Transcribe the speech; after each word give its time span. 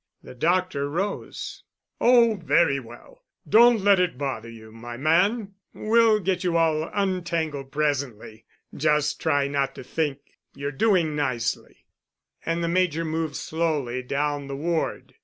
The 0.23 0.33
doctor 0.33 0.89
rose. 0.89 1.63
"Oh, 1.99 2.33
very 2.37 2.79
well. 2.79 3.23
Don't 3.47 3.81
let 3.83 3.99
it 3.99 4.17
bother 4.17 4.49
you, 4.49 4.71
my 4.71 4.97
man. 4.97 5.53
We'll 5.75 6.19
get 6.19 6.43
you 6.43 6.57
all 6.57 6.89
untangled 6.91 7.71
presently. 7.71 8.45
Just 8.73 9.21
try 9.21 9.47
not 9.47 9.75
to 9.75 9.83
think; 9.83 10.39
you're 10.55 10.71
doing 10.71 11.15
nicely." 11.15 11.85
And 12.43 12.63
the 12.63 12.67
Major 12.67 13.05
moved 13.05 13.35
slowly 13.35 14.01
down 14.01 14.47
the 14.47 14.55
ward. 14.57 15.13